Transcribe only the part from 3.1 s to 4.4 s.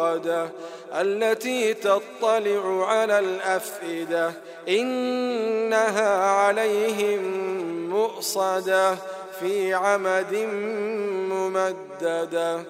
الأفئدة